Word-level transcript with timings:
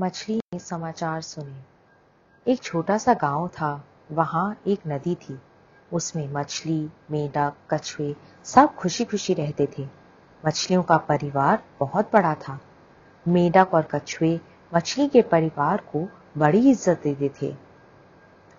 मछली 0.00 0.36
ने 0.36 0.58
समाचार 0.58 1.20
सुने। 1.20 2.52
एक 2.52 2.62
छोटा 2.62 2.98
सा 2.98 3.14
गाँव 3.14 3.48
था, 3.48 3.84
वहाँ 4.12 4.56
एक 4.66 4.80
नदी 4.86 5.14
थी। 5.14 5.38
उसमें 5.92 6.32
मछली 6.32 6.90
मेढक 7.10 7.54
कछुए 7.70 8.14
सब 8.44 8.74
खुशी 8.74 9.04
खुशी 9.04 9.34
रहते 9.34 9.68
थे। 9.78 9.86
मछलियों 10.46 10.82
का 10.82 10.96
परिवार 10.96 11.62
बहुत 11.80 12.10
बड़ा 12.12 12.34
था। 12.34 12.58
मेढक 13.28 13.74
और 13.74 13.82
कछुए 13.82 14.40
मछली 14.74 15.08
के 15.08 15.22
परिवार 15.22 15.82
को 15.92 16.08
बड़ी 16.38 16.70
इज़्ज़त 16.70 17.00
देते 17.04 17.30
थे। 17.42 17.54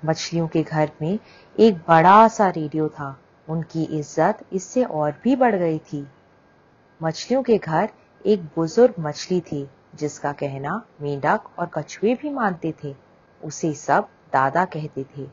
मछलियों 0.06 0.48
के 0.48 0.64
घर 0.64 0.92
में 1.02 1.20
एक 1.60 1.78
बड़ा 1.78 2.28
सा 2.28 2.50
रेडियो 2.50 2.90
था। 2.90 3.16
उनकी 3.50 3.84
इज़्ज़त 3.84 4.46
इससे 4.54 4.84
और 4.84 5.20
भी 5.24 5.36
बढ़ 5.36 5.56
गई 5.56 5.80
थी। 5.80 6.08
मछलियों 7.04 7.44
के 7.44 7.58
घर 7.58 7.90
एक 8.26 8.44
बुज़ुर्ग 8.56 8.94
मछली 9.00 9.42
थी। 9.42 9.70
जिसका 9.96 10.32
कहना 10.32 10.86
मेंढक 11.02 11.42
और 11.60 11.70
कछुए 11.74 12.16
भी 12.16 12.30
मानते 12.30 12.74
थे, 12.84 12.96
उसे 13.44 13.74
सब 13.74 14.08
दादा 14.34 14.66
कहते 14.66 15.06
थे। 15.18 15.28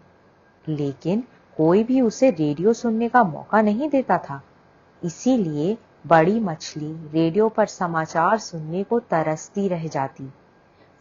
लेकिन 0.69 1.24
कोई 1.56 1.84
भी 1.84 2.00
उसे 2.00 2.30
रेडियो 2.30 2.72
सुनने 2.72 3.09
का 3.09 3.24
मौका 3.24 3.62
नहीं 3.62 3.88
देता 3.88 4.19
था। 4.19 4.42
इसीलिए 5.05 5.78
बड़ी 6.06 6.41
मछली 6.41 6.92
रेडियो 6.92 7.48
पर 7.48 7.66
समाचार 7.66 8.38
सुनने 8.38 8.84
को 8.84 9.00
तरसती 9.00 9.69
रह 9.69 9.86
जाती। 9.88 10.33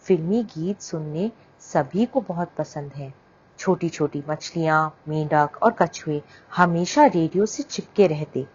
फिल्मी 0.03 0.43
गीत 0.43 0.81
सुनने 0.81 1.31
सभी 1.59 2.05
को 2.05 2.21
बहुत 2.21 2.49
पसंद 2.57 2.91
है। 2.91 3.13
छोटी 3.59 3.89
छोटी 3.89 4.23
मछलियाँ, 4.29 4.95
मेंढक 5.07 5.49
और 5.63 5.71
कछुए 5.71 6.21
हमेशा 6.55 7.05
रेडियो 7.05 7.45
से 7.45 7.63
चिपके 7.63 8.07
रहते। 8.07 8.47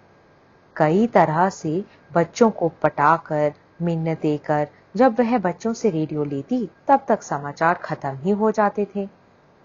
कई 0.77 1.07
तरह 1.07 1.49
से 1.49 1.85
बच्चों 2.13 2.51
को 2.51 2.69
पटाकर, 2.69 3.55
मिन्नत 3.83 4.21
देकर 4.21 4.69
जब 4.97 5.21
वह 5.21 5.39
बच्चों 5.39 5.73
से 5.73 5.91
रेडियो 5.91 6.25
लेती, 6.25 6.71
तब 6.89 7.05
तक 7.09 7.23
समाचार 7.23 7.75
खत्म 7.75 8.17
ही 8.17 8.31
हो 8.31 8.51
जाते 8.51 8.87
थे। 8.97 9.09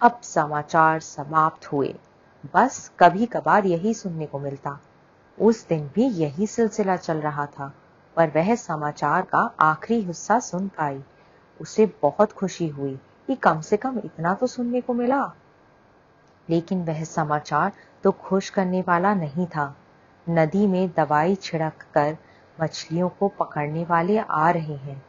अब 0.02 0.20
समाचार 0.24 1.00
समाप्त 1.00 1.72
हुए। 1.72 1.96
बस 2.56 2.92
कभी 3.00 3.26
कभार 3.26 3.66
यही 3.66 3.94
सुनने 3.94 4.26
को 4.26 4.40
मिलता। 4.40 4.80
उस 5.42 5.68
दिन 5.68 5.92
भी 5.96 6.06
यही 6.06 6.48
सिलसिला 6.48 6.96
चल 6.96 7.18
रहा 7.18 7.46
था, 7.46 7.74
पर 8.16 8.30
वह 8.30 8.56
समाचार 8.56 9.22
का 9.22 9.56
आखिरी 9.60 10.02
हिस्सा 10.02 10.40
सुन 10.40 10.68
पाई। 10.68 11.04
उसे 11.62 11.94
बहुत 12.02 12.32
खुशी 12.32 12.68
हुई 12.68 13.00
कि 13.28 13.36
कम 13.36 13.62
से 13.62 13.78
कम 13.78 14.00
इतना 14.06 14.34
तो 14.34 14.48
सुनने 14.48 14.82
को 14.82 14.94
मिला। 14.94 15.32
लेकिन 16.50 16.86
वह 16.86 17.04
समाचार 17.04 17.72
तो 18.04 18.12
खुश 18.12 18.50
करने 18.50 18.82
वाला 18.82 19.14
नहीं 19.14 19.46
था। 19.46 19.76
नदी 20.30 20.68
में 20.68 20.92
दवाई 20.98 21.36
छिड़क 21.36 21.86
कर 21.94 22.18
मछलियों 22.62 23.10
को 23.10 23.28
पकड़ने 23.28 23.86
वाले 23.86 24.18
आ 24.18 24.52
रहे 24.52 24.76
हैं। 24.76 25.06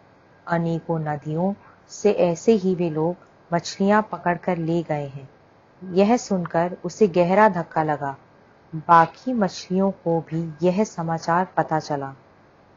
अनेकों 0.53 0.99
नदियों 0.99 1.55
से 1.89 2.13
ऐसे 2.13 2.53
ही 2.53 2.75
वे 2.75 2.91
लोग 2.91 3.17
मछलियाँ 3.55 4.09
पकड़कर 4.13 4.59
ले 4.59 4.83
गए 4.83 5.07
हैं। 5.07 5.31
यह 5.85 6.17
सुनकर 6.17 6.77
उसे 6.85 7.09
गहरा 7.09 7.49
धक्का 7.49 7.83
लगा। 7.83 8.17
बाकी 8.75 9.33
मछलियों 9.33 9.91
को 9.91 10.21
भी 10.21 10.67
यह 10.67 10.85
समाचार 10.85 11.45
पता 11.57 11.79
चला। 11.79 12.15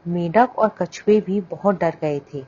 मेढक 0.08 0.58
और 0.58 0.68
कछुए 0.68 1.20
भी 1.20 1.40
बहुत 1.40 1.80
डर 1.80 1.96
गए 2.00 2.20
थे। 2.34 2.46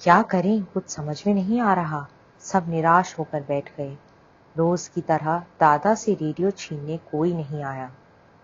क्या 0.00 0.22
करें? 0.22 0.62
कुछ 0.62 0.88
समझ 0.88 1.26
में 1.26 1.34
नहीं 1.34 1.60
आ 1.60 1.74
रहा। 1.74 2.06
सब 2.40 2.68
निराश 2.68 3.18
होकर 3.18 3.40
बैठ 3.40 3.76
गए। 3.76 3.96
रोज 4.56 4.88
की 4.88 5.00
तरह 5.00 5.38
दादा 5.38 5.94
से 5.94 6.14
रेडियो 6.14 6.50
छीनने 6.50 6.96
कोई 6.96 7.34
नहीं 7.34 7.62
आया। 7.62 7.90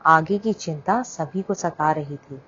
आगे 0.06 0.38
की 0.38 0.52
चिंता 0.52 1.02
सभी 1.02 1.42
को 1.42 1.54
सता 1.54 1.92
रही 1.92 2.16
थी। 2.16 2.42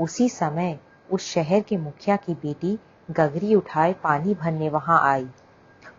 उसी 0.00 0.28
समय 0.28 0.78
उस 1.10 1.22
शहर 1.32 1.60
के 1.60 1.76
मुखिया 1.76 2.16
की 2.16 2.34
बेटी 2.34 2.78
गगरी 3.10 3.54
उठाए, 3.54 3.92
पानी 3.92 4.34
भरने 4.34 4.68
वहाँ 4.68 5.02
आई। 5.02 5.28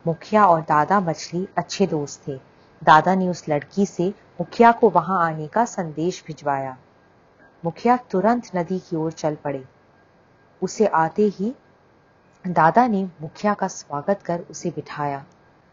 मुखिया 0.07 0.45
और 0.45 0.61
दादा 0.61 0.99
मछली 0.99 1.47
अच्छे 1.57 1.87
दोस्त 1.87 2.27
थे। 2.27 2.39
दादा 2.83 3.15
ने 3.15 3.27
उस 3.27 3.49
लड़की 3.49 3.85
से 3.85 4.09
मुखिया 4.09 4.71
को 4.71 4.89
वहाँ 4.89 5.25
आने 5.25 5.47
का 5.47 5.65
संदेश 5.65 6.23
भिजवाया। 6.27 6.77
मुखिया 7.65 7.97
तुरंत 7.97 8.49
नदी 8.55 8.79
की 8.79 8.95
ओर 8.95 9.11
चल 9.11 9.35
पड़े। 9.35 9.65
उसे 10.61 10.85
आते 10.85 11.21
ही 11.21 11.55
दादा 12.47 12.87
ने 12.87 13.09
मुखिया 13.21 13.53
का 13.53 13.67
स्वागत 13.67 14.21
कर 14.25 14.39
उसे 14.39 14.69
बिठाया। 14.69 15.25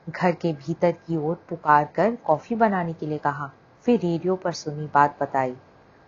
घर 0.08 0.32
के 0.32 0.52
भीतर 0.52 0.92
की 0.92 1.16
ओर 1.16 1.44
पुकार 1.48 1.84
कर 1.84 2.16
कॉफ़ी 2.26 2.56
बनाने 2.56 2.92
के 2.92 3.06
लिए 3.06 3.18
कहा। 3.18 3.50
फिर 3.82 4.00
रेडियो 4.00 4.36
पर 4.36 4.52
सुनी 4.52 4.90
बात 4.94 5.16
बताई। 5.20 5.56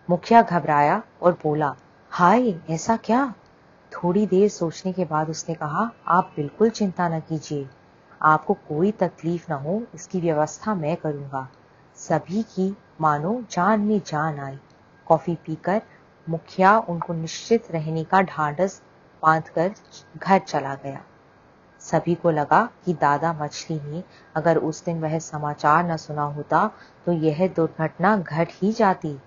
मुखिया 0.09 0.41
घबराया 0.41 1.03
और 1.21 1.39
बोला, 1.43 1.75
हाय, 2.09 2.59
ऐसा 2.69 2.97
क्या? 2.97 3.33
थोड़ी 3.93 4.25
देर 4.27 4.49
सोचने 4.49 4.91
के 4.93 5.05
बाद 5.05 5.29
उसने 5.29 5.55
कहा, 5.55 5.89
आप 6.07 6.31
बिल्कुल 6.35 6.69
चिंता 6.69 7.07
न 7.07 7.19
कीजिए। 7.19 7.67
आपको 8.21 8.53
कोई 8.53 8.91
तकलीफ़ 8.91 9.45
ना 9.49 9.55
हो, 9.55 9.81
इसकी 9.95 10.19
व्यवस्था 10.21 10.75
मैं 10.75 10.95
करूँगा। 10.97 11.47
सभी 11.97 12.43
की 12.43 12.75
मानो 13.01 13.43
जान 13.51 13.81
में 13.81 13.99
जान 13.99 14.39
आई 14.39 14.57
कॉफ़ी 15.07 15.35
पीकर 15.35 15.81
मुखिया 16.27 16.77
उनको 16.79 17.13
निश्चित 17.13 17.71
रहने 17.71 18.03
का 18.03 18.21
ढांढस 18.21 18.81
बांधकर 19.23 19.73
घर 20.17 20.39
चला 20.39 20.75
गया। 20.75 21.01
सभी 21.81 22.15
को 22.15 22.31
लगा 22.31 22.69
कि 22.85 22.93
दादा 22.93 23.33
मछली 23.33 23.79
ने 23.83 24.03
अगर 24.35 24.57
उस 24.57 24.83
दिन 24.85 25.01
वह 25.01 25.17
समाचार 25.19 25.91
न 25.91 25.97
सुना 25.97 26.23
होता 26.23 26.69
तो 27.05 27.11
यह 27.11 27.47
दुर्घटना 27.47 28.15
घट 28.17 28.47
ही 28.53 28.71
जाती। 28.71 29.17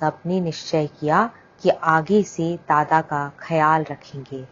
सबने 0.00 0.40
निश्चय 0.40 0.86
किया 1.00 1.30
कि 1.62 1.68
आगे 1.68 2.22
से 2.22 2.56
दादा 2.56 3.00
का 3.00 3.28
ख्याल 3.40 3.84
रखेंगे। 3.84 4.44